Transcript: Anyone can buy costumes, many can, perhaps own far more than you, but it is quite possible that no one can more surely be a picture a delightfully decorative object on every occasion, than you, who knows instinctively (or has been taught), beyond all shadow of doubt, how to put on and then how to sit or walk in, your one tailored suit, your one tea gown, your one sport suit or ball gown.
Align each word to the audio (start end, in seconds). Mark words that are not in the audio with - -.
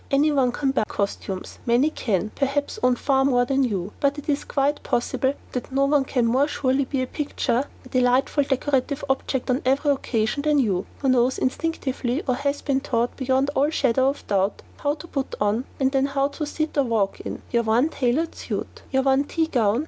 Anyone 0.09 0.51
can 0.51 0.71
buy 0.71 0.83
costumes, 0.87 1.59
many 1.67 1.91
can, 1.91 2.31
perhaps 2.33 2.79
own 2.81 2.95
far 2.95 3.23
more 3.23 3.45
than 3.45 3.63
you, 3.63 3.93
but 3.99 4.17
it 4.17 4.27
is 4.27 4.43
quite 4.45 4.81
possible 4.81 5.35
that 5.51 5.71
no 5.71 5.85
one 5.85 6.05
can 6.05 6.25
more 6.25 6.47
surely 6.47 6.85
be 6.85 7.03
a 7.03 7.05
picture 7.05 7.67
a 7.85 7.89
delightfully 7.89 8.47
decorative 8.47 9.03
object 9.11 9.51
on 9.51 9.61
every 9.63 9.91
occasion, 9.91 10.41
than 10.41 10.57
you, 10.57 10.87
who 11.01 11.09
knows 11.09 11.37
instinctively 11.37 12.23
(or 12.27 12.33
has 12.33 12.63
been 12.63 12.79
taught), 12.79 13.15
beyond 13.15 13.51
all 13.53 13.69
shadow 13.69 14.09
of 14.09 14.25
doubt, 14.25 14.63
how 14.77 14.95
to 14.95 15.05
put 15.07 15.35
on 15.39 15.65
and 15.79 15.91
then 15.91 16.07
how 16.07 16.29
to 16.29 16.47
sit 16.47 16.75
or 16.79 16.83
walk 16.83 17.19
in, 17.19 17.43
your 17.51 17.61
one 17.61 17.87
tailored 17.89 18.33
suit, 18.33 18.81
your 18.89 19.03
one 19.03 19.23
tea 19.23 19.23
gown, 19.23 19.23
your 19.23 19.23
one 19.23 19.23
sport 19.23 19.31
suit 19.35 19.49
or 19.49 19.53
ball 19.61 19.73
gown. 19.73 19.79